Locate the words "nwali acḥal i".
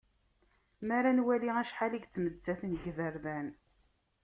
1.17-1.99